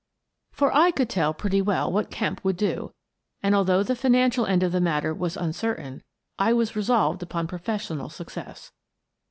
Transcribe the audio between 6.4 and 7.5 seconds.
was resolved upon